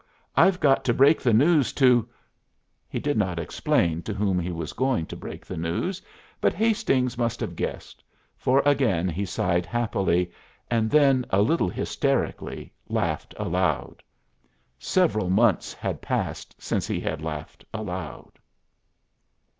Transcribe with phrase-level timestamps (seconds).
[0.35, 2.09] I've got to break the news to"
[2.89, 6.01] He did not explain to whom he was going to break the news;
[6.41, 8.03] but Hastings must have guessed,
[8.35, 10.31] for again he sighed happily
[10.71, 14.01] and then, a little hysterically, laughed aloud.
[14.79, 18.31] Several months had passed since he had laughed aloud.